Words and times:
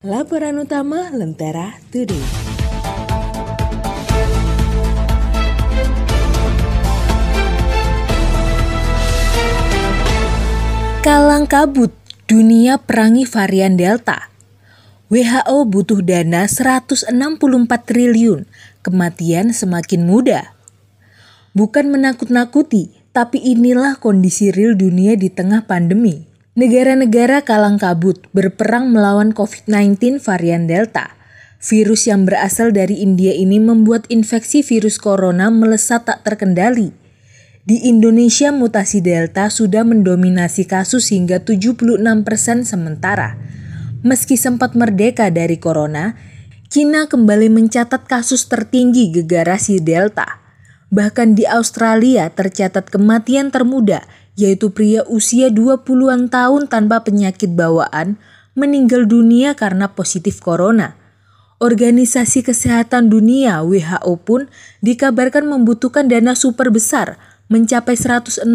Laporan 0.00 0.56
utama 0.56 1.12
Lentera 1.12 1.76
Today. 1.92 2.24
Kalang 11.04 11.44
kabut, 11.44 11.92
dunia 12.24 12.80
perangi 12.80 13.28
varian 13.28 13.76
Delta. 13.76 14.32
WHO 15.12 15.68
butuh 15.68 16.00
dana 16.00 16.48
164 16.48 17.12
triliun, 17.84 18.48
kematian 18.80 19.52
semakin 19.52 20.08
muda. 20.08 20.56
Bukan 21.52 21.92
menakut-nakuti, 21.92 22.88
tapi 23.12 23.36
inilah 23.36 24.00
kondisi 24.00 24.48
real 24.48 24.72
dunia 24.80 25.12
di 25.12 25.28
tengah 25.28 25.68
pandemi. 25.68 26.29
Negara-negara 26.60 27.40
kalang 27.40 27.80
kabut 27.80 28.20
berperang 28.36 28.92
melawan 28.92 29.32
COVID-19 29.32 30.20
varian 30.20 30.68
Delta. 30.68 31.16
Virus 31.56 32.04
yang 32.04 32.28
berasal 32.28 32.68
dari 32.68 33.00
India 33.00 33.32
ini 33.32 33.56
membuat 33.56 34.04
infeksi 34.12 34.60
virus 34.60 35.00
corona 35.00 35.48
melesat 35.48 36.04
tak 36.04 36.20
terkendali. 36.20 36.92
Di 37.64 37.88
Indonesia 37.88 38.52
mutasi 38.52 39.00
Delta 39.00 39.48
sudah 39.48 39.88
mendominasi 39.88 40.68
kasus 40.68 41.08
hingga 41.16 41.40
76% 41.40 41.96
sementara. 42.68 43.40
Meski 44.04 44.36
sempat 44.36 44.76
merdeka 44.76 45.32
dari 45.32 45.56
corona, 45.56 46.12
Cina 46.68 47.08
kembali 47.08 47.48
mencatat 47.48 48.04
kasus 48.04 48.52
tertinggi 48.52 49.08
gegarasi 49.16 49.80
Delta. 49.80 50.39
Bahkan 50.90 51.38
di 51.38 51.46
Australia 51.46 52.26
tercatat 52.30 52.90
kematian 52.90 53.54
termuda 53.54 54.02
yaitu 54.38 54.72
pria 54.72 55.04
usia 55.06 55.52
20-an 55.52 56.32
tahun 56.32 56.70
tanpa 56.70 57.04
penyakit 57.04 57.52
bawaan, 57.52 58.16
meninggal 58.56 59.04
dunia 59.04 59.52
karena 59.52 59.92
positif 59.92 60.40
corona. 60.40 60.96
Organisasi 61.60 62.40
Kesehatan 62.40 63.12
Dunia 63.12 63.60
WHO 63.60 64.16
pun 64.24 64.48
dikabarkan 64.80 65.44
membutuhkan 65.44 66.08
dana 66.08 66.32
super 66.32 66.72
besar 66.72 67.20
mencapai 67.52 67.98
164 67.98 68.48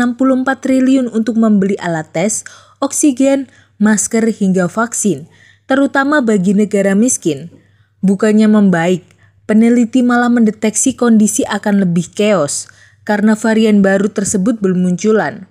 triliun 0.58 1.13
untuk 1.13 1.38
membeli 1.38 1.78
alat 1.78 2.09
tes, 2.09 2.41
oksigen, 2.81 3.45
masker 3.78 4.25
hingga 4.33 4.66
vaksin, 4.66 5.30
terutama 5.69 6.23
bagi 6.25 6.58
negara 6.58 6.97
miskin. 6.97 7.53
Bukannya 8.02 8.50
membaik, 8.50 9.06
peneliti 9.45 10.05
malah 10.05 10.29
mendeteksi 10.29 10.93
kondisi 10.97 11.41
akan 11.45 11.85
lebih 11.85 12.09
chaos 12.13 12.69
karena 13.05 13.38
varian 13.38 13.85
baru 13.85 14.09
tersebut 14.09 14.61
bermunculan 14.61 15.49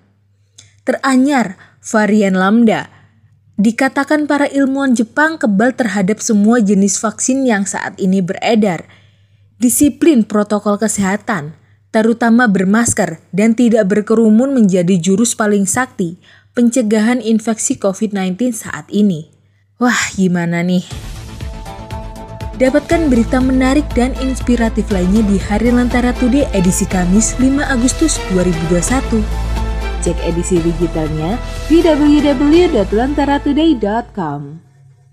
teranyar 0.85 1.57
varian 1.81 2.37
Lambda. 2.37 2.93
Dikatakan 3.57 4.29
para 4.29 4.45
ilmuwan 4.45 4.93
Jepang 4.93 5.41
kebal 5.41 5.73
terhadap 5.73 6.21
semua 6.21 6.61
jenis 6.61 7.01
vaksin 7.01 7.43
yang 7.43 7.65
saat 7.65 7.97
ini 7.97 8.21
beredar. 8.21 8.85
Disiplin 9.57 10.27
protokol 10.27 10.77
kesehatan, 10.77 11.55
terutama 11.89 12.45
bermasker 12.45 13.23
dan 13.31 13.55
tidak 13.55 13.87
berkerumun 13.89 14.51
menjadi 14.53 14.99
jurus 14.99 15.33
paling 15.33 15.65
sakti 15.65 16.19
pencegahan 16.51 17.23
infeksi 17.23 17.79
COVID-19 17.79 18.51
saat 18.55 18.87
ini. 18.91 19.31
Wah, 19.79 20.11
gimana 20.15 20.63
nih? 20.63 21.04
Dapatkan 22.55 23.11
berita 23.11 23.43
menarik 23.43 23.83
dan 23.99 24.15
inspiratif 24.23 24.87
lainnya 24.87 25.27
di 25.27 25.35
Hari 25.35 25.75
Lantara 25.75 26.15
Today 26.15 26.47
edisi 26.55 26.87
Kamis 26.87 27.35
5 27.35 27.51
Agustus 27.67 28.15
2021. 28.31 29.19
Cek 29.99 30.15
edisi 30.23 30.63
digitalnya 30.63 31.35
di 31.67 31.83
www.lantaratoday.com. 31.83 34.64